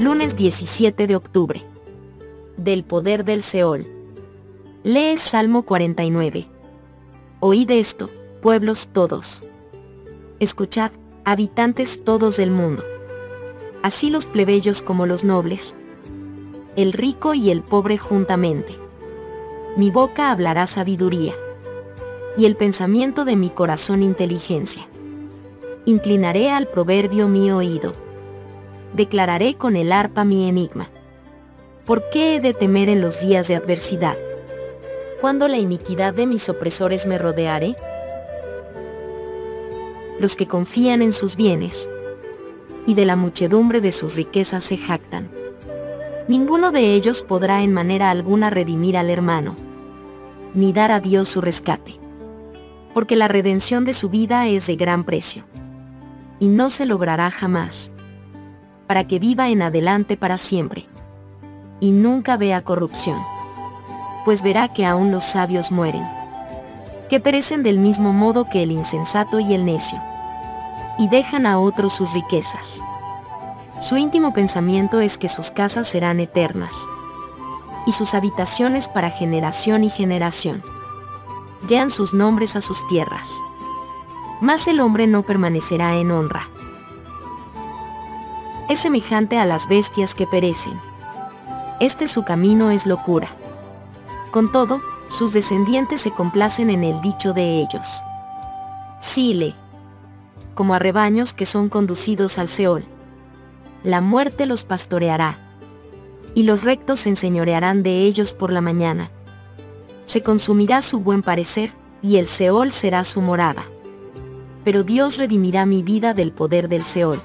Lunes 0.00 0.34
17 0.34 1.06
de 1.06 1.14
octubre. 1.14 1.62
Del 2.56 2.82
poder 2.82 3.24
del 3.24 3.42
Seol. 3.42 3.86
Lee 4.82 5.16
Salmo 5.18 5.62
49. 5.62 6.48
Oíd 7.38 7.70
esto, 7.70 8.10
pueblos 8.42 8.88
todos. 8.92 9.44
Escuchad, 10.40 10.90
habitantes 11.24 12.02
todos 12.02 12.36
del 12.36 12.50
mundo. 12.50 12.82
Así 13.84 14.10
los 14.10 14.26
plebeyos 14.26 14.82
como 14.82 15.06
los 15.06 15.22
nobles. 15.22 15.76
El 16.74 16.92
rico 16.92 17.32
y 17.32 17.50
el 17.50 17.62
pobre 17.62 17.96
juntamente. 17.96 18.76
Mi 19.76 19.92
boca 19.92 20.32
hablará 20.32 20.66
sabiduría. 20.66 21.34
Y 22.36 22.46
el 22.46 22.56
pensamiento 22.56 23.24
de 23.24 23.36
mi 23.36 23.48
corazón 23.48 24.02
inteligencia. 24.02 24.88
Inclinaré 25.84 26.50
al 26.50 26.66
proverbio 26.66 27.28
mi 27.28 27.52
oído 27.52 28.03
declararé 28.94 29.54
con 29.54 29.76
el 29.76 29.92
arpa 29.92 30.24
mi 30.24 30.48
enigma. 30.48 30.88
¿Por 31.84 32.08
qué 32.10 32.36
he 32.36 32.40
de 32.40 32.54
temer 32.54 32.88
en 32.88 33.02
los 33.02 33.20
días 33.20 33.48
de 33.48 33.56
adversidad? 33.56 34.16
¿Cuándo 35.20 35.48
la 35.48 35.58
iniquidad 35.58 36.14
de 36.14 36.26
mis 36.26 36.48
opresores 36.48 37.06
me 37.06 37.18
rodeare? 37.18 37.76
Los 40.18 40.36
que 40.36 40.46
confían 40.46 41.02
en 41.02 41.12
sus 41.12 41.36
bienes 41.36 41.90
y 42.86 42.94
de 42.94 43.04
la 43.04 43.16
muchedumbre 43.16 43.80
de 43.80 43.92
sus 43.92 44.14
riquezas 44.14 44.64
se 44.64 44.76
jactan. 44.76 45.28
Ninguno 46.28 46.70
de 46.70 46.94
ellos 46.94 47.22
podrá 47.22 47.62
en 47.62 47.72
manera 47.72 48.10
alguna 48.10 48.48
redimir 48.48 48.96
al 48.96 49.10
hermano, 49.10 49.56
ni 50.54 50.72
dar 50.72 50.92
a 50.92 51.00
Dios 51.00 51.28
su 51.28 51.40
rescate. 51.40 51.98
Porque 52.94 53.16
la 53.16 53.28
redención 53.28 53.84
de 53.84 53.92
su 53.92 54.08
vida 54.08 54.46
es 54.46 54.66
de 54.68 54.76
gran 54.76 55.04
precio. 55.04 55.44
Y 56.38 56.48
no 56.48 56.70
se 56.70 56.86
logrará 56.86 57.30
jamás 57.30 57.93
para 58.86 59.06
que 59.06 59.18
viva 59.18 59.48
en 59.48 59.62
adelante 59.62 60.16
para 60.16 60.36
siempre. 60.38 60.86
Y 61.80 61.92
nunca 61.92 62.36
vea 62.36 62.62
corrupción. 62.62 63.18
Pues 64.24 64.42
verá 64.42 64.68
que 64.68 64.86
aún 64.86 65.10
los 65.10 65.24
sabios 65.24 65.70
mueren. 65.70 66.06
Que 67.08 67.20
perecen 67.20 67.62
del 67.62 67.78
mismo 67.78 68.12
modo 68.12 68.48
que 68.48 68.62
el 68.62 68.70
insensato 68.70 69.40
y 69.40 69.54
el 69.54 69.64
necio. 69.64 70.00
Y 70.98 71.08
dejan 71.08 71.46
a 71.46 71.58
otros 71.58 71.92
sus 71.92 72.12
riquezas. 72.12 72.80
Su 73.80 73.96
íntimo 73.96 74.32
pensamiento 74.32 75.00
es 75.00 75.18
que 75.18 75.28
sus 75.28 75.50
casas 75.50 75.88
serán 75.88 76.20
eternas. 76.20 76.74
Y 77.86 77.92
sus 77.92 78.14
habitaciones 78.14 78.88
para 78.88 79.10
generación 79.10 79.84
y 79.84 79.90
generación. 79.90 80.62
Llean 81.68 81.90
sus 81.90 82.14
nombres 82.14 82.56
a 82.56 82.60
sus 82.60 82.86
tierras. 82.88 83.28
Mas 84.40 84.66
el 84.68 84.80
hombre 84.80 85.06
no 85.06 85.22
permanecerá 85.22 85.96
en 85.96 86.10
honra 86.10 86.48
es 88.68 88.78
semejante 88.78 89.38
a 89.38 89.44
las 89.44 89.68
bestias 89.68 90.14
que 90.14 90.26
perecen. 90.26 90.80
Este 91.80 92.08
su 92.08 92.24
camino 92.24 92.70
es 92.70 92.86
locura. 92.86 93.28
Con 94.30 94.50
todo, 94.50 94.80
sus 95.08 95.32
descendientes 95.32 96.00
se 96.00 96.10
complacen 96.10 96.70
en 96.70 96.82
el 96.82 97.00
dicho 97.02 97.34
de 97.34 97.60
ellos. 97.60 98.02
Sile. 99.00 99.54
Como 100.54 100.74
a 100.74 100.78
rebaños 100.78 101.34
que 101.34 101.46
son 101.46 101.68
conducidos 101.68 102.38
al 102.38 102.48
Seol. 102.48 102.86
La 103.82 104.00
muerte 104.00 104.46
los 104.46 104.64
pastoreará. 104.64 105.38
Y 106.34 106.44
los 106.44 106.64
rectos 106.64 107.00
se 107.00 107.10
enseñorearán 107.10 107.82
de 107.82 108.04
ellos 108.04 108.32
por 108.32 108.50
la 108.50 108.60
mañana. 108.60 109.10
Se 110.06 110.22
consumirá 110.22 110.80
su 110.80 111.00
buen 111.00 111.22
parecer, 111.22 111.72
y 112.00 112.16
el 112.16 112.28
Seol 112.28 112.72
será 112.72 113.04
su 113.04 113.20
morada. 113.20 113.64
Pero 114.64 114.84
Dios 114.84 115.18
redimirá 115.18 115.66
mi 115.66 115.82
vida 115.82 116.14
del 116.14 116.32
poder 116.32 116.68
del 116.68 116.84
Seol 116.84 117.22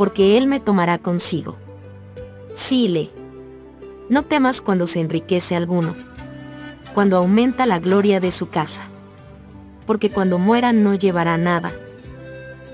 porque 0.00 0.38
Él 0.38 0.46
me 0.46 0.60
tomará 0.60 0.96
consigo. 0.96 1.56
Sile. 2.54 3.10
No 4.08 4.22
temas 4.22 4.62
cuando 4.62 4.86
se 4.86 4.98
enriquece 4.98 5.56
alguno, 5.56 5.94
cuando 6.94 7.18
aumenta 7.18 7.66
la 7.66 7.80
gloria 7.80 8.18
de 8.18 8.32
su 8.32 8.48
casa. 8.48 8.80
Porque 9.86 10.10
cuando 10.10 10.38
muera 10.38 10.72
no 10.72 10.94
llevará 10.94 11.36
nada, 11.36 11.72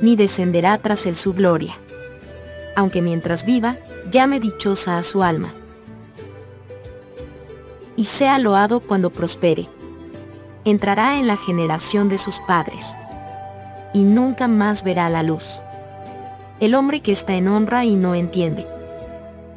ni 0.01 0.15
descenderá 0.15 0.79
tras 0.79 1.05
él 1.05 1.17
su 1.17 1.35
gloria. 1.35 1.75
Aunque 2.77 3.03
mientras 3.03 3.45
viva, 3.45 3.75
llame 4.09 4.39
dichosa 4.39 4.97
a 4.97 5.03
su 5.03 5.25
alma. 5.25 5.53
Y 7.97 8.05
sea 8.05 8.39
loado 8.39 8.79
cuando 8.79 9.11
prospere. 9.11 9.69
Entrará 10.65 11.19
en 11.19 11.27
la 11.27 11.37
generación 11.37 12.09
de 12.09 12.19
sus 12.19 12.39
padres. 12.39 12.95
Y 13.93 14.05
nunca 14.05 14.47
más 14.47 14.85
verá 14.85 15.11
la 15.11 15.25
luz 15.25 15.61
el 16.61 16.75
hombre 16.75 17.01
que 17.01 17.13
está 17.13 17.35
en 17.35 17.49
honra 17.49 17.85
y 17.85 17.95
no 17.95 18.15
entiende. 18.15 18.67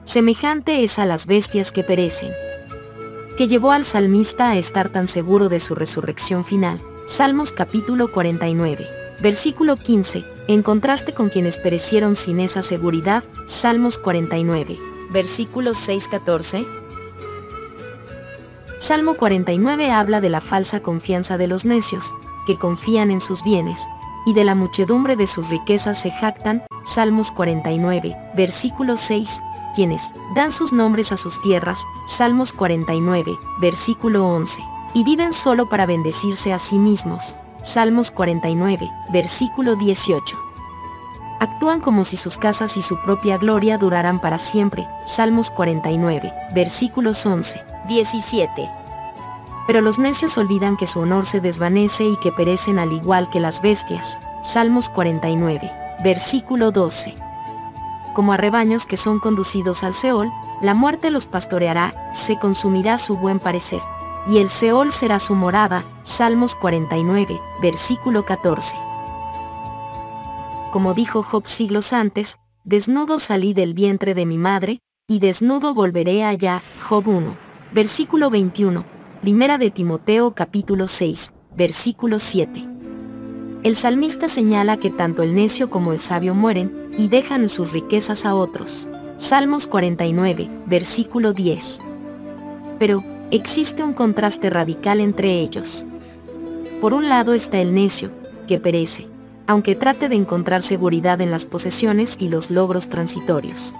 Semejante 0.04 0.84
es 0.84 1.00
a 1.00 1.06
las 1.06 1.26
bestias 1.26 1.72
que 1.72 1.84
perecen. 1.84 2.32
Que 3.38 3.48
llevó 3.48 3.72
al 3.72 3.86
salmista 3.86 4.50
a 4.50 4.58
estar 4.58 4.90
tan 4.90 5.08
seguro 5.08 5.50
de 5.50 5.60
su 5.60 5.76
resurrección 5.76 6.44
final. 6.44 6.82
Salmos 7.08 7.52
capítulo 7.52 8.12
49, 8.12 8.88
versículo 9.22 9.78
15. 9.78 10.26
En 10.48 10.64
contraste 10.64 11.14
con 11.14 11.30
quienes 11.30 11.58
perecieron 11.58 12.16
sin 12.16 12.40
esa 12.40 12.62
seguridad, 12.62 13.24
Salmos 13.46 13.98
49, 13.98 14.78
versículo 15.12 15.72
6-14. 15.72 16.66
Salmo 18.80 19.16
49 19.16 19.92
habla 19.92 20.22
de 20.22 20.30
la 20.30 20.42
falsa 20.42 20.82
confianza 20.82 21.38
de 21.38 21.48
los 21.48 21.66
necios, 21.66 22.16
que 22.48 22.58
confían 22.58 23.12
en 23.12 23.22
sus 23.22 23.44
bienes, 23.44 23.80
y 24.26 24.34
de 24.34 24.44
la 24.44 24.56
muchedumbre 24.56 25.16
de 25.16 25.28
sus 25.28 25.50
riquezas 25.50 26.02
se 26.02 26.12
jactan, 26.12 26.64
Salmos 27.00 27.32
49, 27.32 28.18
versículo 28.36 28.98
6, 28.98 29.42
quienes 29.74 30.12
dan 30.36 30.52
sus 30.52 30.74
nombres 30.74 31.14
a 31.14 31.18
sus 31.18 31.42
tierras, 31.42 31.80
Salmos 32.06 32.52
49, 32.52 33.40
versículo 33.62 34.28
11, 34.28 34.62
y 34.94 35.06
viven 35.06 35.32
solo 35.32 35.70
para 35.70 35.86
bendecirse 35.86 36.52
a 36.52 36.60
sí 36.60 36.78
mismos, 36.78 37.38
Salmos 37.64 38.12
49, 38.12 38.92
versículo 39.14 39.78
18. 39.78 40.38
Actúan 41.40 41.80
como 41.80 42.04
si 42.04 42.18
sus 42.18 42.38
casas 42.38 42.76
y 42.76 42.82
su 42.82 42.98
propia 42.98 43.38
gloria 43.38 43.78
duraran 43.78 44.20
para 44.20 44.38
siempre, 44.38 44.86
Salmos 45.06 45.52
49, 45.52 46.34
versículos 46.54 47.26
11, 47.26 47.62
17. 47.88 48.70
Pero 49.68 49.80
los 49.80 50.00
necios 50.00 50.38
olvidan 50.38 50.76
que 50.76 50.86
su 50.86 51.00
honor 51.00 51.26
se 51.26 51.40
desvanece 51.40 52.04
y 52.04 52.18
que 52.18 52.34
perecen 52.34 52.78
al 52.78 52.92
igual 52.92 53.30
que 53.30 53.40
las 53.40 53.62
bestias, 53.62 54.20
Salmos 54.44 54.90
49, 54.90 55.79
versículo 56.04 56.72
12. 56.72 57.16
Como 58.14 58.34
a 58.34 58.38
rebaños 58.38 58.86
que 58.86 58.98
son 58.98 59.20
conducidos 59.20 59.84
al 59.84 59.94
Seol, 59.94 60.32
la 60.62 60.74
muerte 60.74 61.10
los 61.10 61.28
pastoreará, 61.28 62.12
se 62.14 62.38
consumirá 62.38 62.98
su 62.98 63.18
buen 63.18 63.40
parecer. 63.40 63.82
Y 64.28 64.40
el 64.40 64.50
Seol 64.50 64.92
será 64.92 65.20
su 65.20 65.36
morada, 65.36 65.84
Salmos 66.04 66.56
49, 66.56 67.40
versículo 67.62 68.26
14. 68.26 68.76
Como 70.72 70.94
dijo 70.94 71.24
Job 71.24 71.48
siglos 71.48 71.94
antes, 71.94 72.38
desnudo 72.64 73.20
salí 73.20 73.54
del 73.54 73.74
vientre 73.74 74.14
de 74.14 74.26
mi 74.26 74.38
madre, 74.38 74.80
y 75.08 75.20
desnudo 75.20 75.74
volveré 75.74 76.24
allá, 76.24 76.62
Job 76.88 77.08
1, 77.08 77.36
versículo 77.74 78.30
21, 78.30 78.86
primera 79.22 79.58
de 79.58 79.72
Timoteo 79.72 80.36
capítulo 80.36 80.88
6, 80.88 81.34
versículo 81.56 82.20
7. 82.20 82.79
El 83.62 83.76
salmista 83.76 84.30
señala 84.30 84.78
que 84.78 84.90
tanto 84.90 85.22
el 85.22 85.36
necio 85.36 85.70
como 85.70 85.92
el 85.92 86.00
sabio 86.00 86.34
mueren, 86.34 86.90
y 86.98 87.10
dejan 87.10 87.50
sus 87.50 87.74
riquezas 87.74 88.26
a 88.26 88.34
otros. 88.34 88.90
Salmos 89.18 89.68
49, 89.68 90.50
versículo 90.66 91.34
10. 91.34 91.80
Pero, 92.80 93.04
existe 93.32 93.84
un 93.84 93.94
contraste 93.94 94.50
radical 94.50 95.02
entre 95.02 95.42
ellos. 95.42 95.86
Por 96.80 96.94
un 96.94 97.10
lado 97.10 97.34
está 97.34 97.60
el 97.60 97.74
necio, 97.74 98.12
que 98.48 98.60
perece, 98.60 99.08
aunque 99.46 99.76
trate 99.76 100.08
de 100.08 100.16
encontrar 100.16 100.62
seguridad 100.62 101.20
en 101.20 101.30
las 101.30 101.46
posesiones 101.46 102.16
y 102.18 102.30
los 102.30 102.52
logros 102.52 102.88
transitorios. 102.88 103.76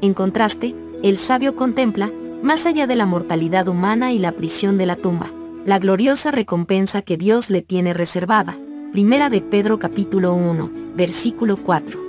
En 0.00 0.14
contraste, 0.14 0.74
el 1.02 1.18
sabio 1.18 1.56
contempla, 1.56 2.10
más 2.42 2.64
allá 2.64 2.86
de 2.86 2.96
la 2.96 3.04
mortalidad 3.04 3.68
humana 3.68 4.12
y 4.12 4.18
la 4.18 4.32
prisión 4.32 4.78
de 4.78 4.86
la 4.86 4.96
tumba, 4.96 5.30
la 5.66 5.78
gloriosa 5.78 6.30
recompensa 6.30 7.02
que 7.02 7.18
Dios 7.18 7.50
le 7.50 7.60
tiene 7.60 7.92
reservada, 7.92 8.56
Primera 8.92 9.28
de 9.28 9.42
Pedro 9.42 9.78
capítulo 9.78 10.32
1, 10.32 10.70
versículo 10.96 11.58
4. 11.58 12.00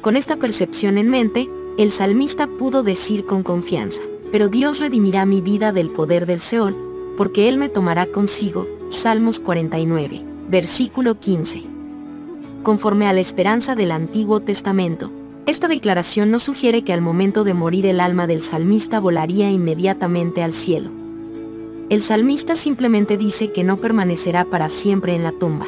Con 0.00 0.14
esta 0.14 0.36
percepción 0.36 0.96
en 0.96 1.10
mente, 1.10 1.48
el 1.76 1.90
salmista 1.90 2.46
pudo 2.46 2.84
decir 2.84 3.26
con 3.26 3.42
confianza, 3.42 4.00
pero 4.30 4.48
Dios 4.48 4.78
redimirá 4.78 5.26
mi 5.26 5.40
vida 5.40 5.72
del 5.72 5.90
poder 5.90 6.24
del 6.24 6.38
Seol, 6.38 6.76
porque 7.16 7.48
Él 7.48 7.58
me 7.58 7.68
tomará 7.68 8.06
consigo, 8.06 8.68
Salmos 8.90 9.40
49, 9.40 10.22
versículo 10.48 11.18
15. 11.18 11.64
Conforme 12.62 13.08
a 13.08 13.12
la 13.12 13.20
esperanza 13.20 13.74
del 13.74 13.90
Antiguo 13.90 14.38
Testamento, 14.38 15.10
esta 15.46 15.66
declaración 15.66 16.30
no 16.30 16.38
sugiere 16.38 16.84
que 16.84 16.92
al 16.92 17.00
momento 17.00 17.42
de 17.42 17.54
morir 17.54 17.86
el 17.86 17.98
alma 17.98 18.28
del 18.28 18.42
salmista 18.42 19.00
volaría 19.00 19.50
inmediatamente 19.50 20.44
al 20.44 20.52
cielo 20.52 21.07
el 21.90 22.02
salmista 22.02 22.54
simplemente 22.54 23.16
dice 23.16 23.50
que 23.50 23.64
no 23.64 23.78
permanecerá 23.78 24.44
para 24.44 24.68
siempre 24.68 25.14
en 25.14 25.22
la 25.22 25.32
tumba. 25.32 25.66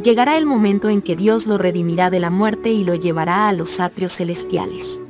llegará 0.00 0.38
el 0.38 0.46
momento 0.46 0.88
en 0.88 1.02
que 1.02 1.16
Dios 1.16 1.48
lo 1.48 1.58
redimirá 1.58 2.08
de 2.08 2.20
la 2.20 2.30
muerte 2.30 2.70
y 2.70 2.84
lo 2.84 2.94
llevará 2.94 3.48
a 3.48 3.52
los 3.52 3.80
atrios 3.80 4.12
celestiales. 4.12 5.02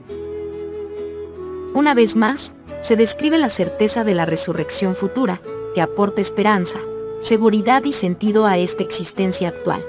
Una 1.74 1.92
vez 1.92 2.16
más, 2.16 2.54
se 2.80 2.96
describe 2.96 3.36
la 3.38 3.50
certeza 3.50 4.02
de 4.02 4.14
la 4.14 4.24
resurrección 4.24 4.94
futura, 4.94 5.42
que 5.74 5.82
aporta 5.82 6.22
esperanza, 6.22 6.78
seguridad 7.20 7.84
y 7.84 7.92
sentido 7.92 8.46
a 8.46 8.56
esta 8.56 8.82
existencia 8.82 9.48
actual. 9.48 9.84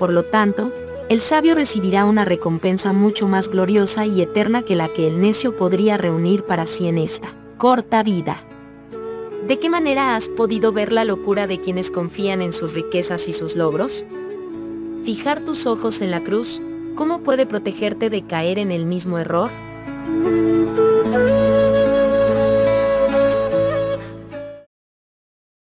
Por 0.00 0.12
lo 0.12 0.24
tanto, 0.24 0.72
el 1.08 1.20
sabio 1.20 1.54
recibirá 1.54 2.04
una 2.04 2.24
recompensa 2.24 2.92
mucho 2.92 3.28
más 3.28 3.48
gloriosa 3.48 4.04
y 4.04 4.20
eterna 4.20 4.62
que 4.62 4.74
la 4.74 4.88
que 4.88 5.06
el 5.06 5.20
necio 5.20 5.56
podría 5.56 5.96
reunir 5.96 6.42
para 6.42 6.66
sí 6.66 6.88
en 6.88 6.98
esta 6.98 7.28
corta 7.56 8.02
vida. 8.02 8.42
¿De 9.46 9.58
qué 9.58 9.68
manera 9.68 10.14
has 10.14 10.28
podido 10.28 10.72
ver 10.72 10.92
la 10.92 11.04
locura 11.04 11.48
de 11.48 11.58
quienes 11.58 11.90
confían 11.90 12.42
en 12.42 12.52
sus 12.52 12.74
riquezas 12.74 13.26
y 13.26 13.32
sus 13.32 13.56
logros? 13.56 14.06
Fijar 15.04 15.44
tus 15.44 15.66
ojos 15.66 16.00
en 16.00 16.12
la 16.12 16.20
cruz, 16.20 16.62
¿cómo 16.94 17.22
puede 17.22 17.44
protegerte 17.44 18.08
de 18.08 18.22
caer 18.22 18.60
en 18.60 18.70
el 18.70 18.86
mismo 18.86 19.18
error? 19.18 19.50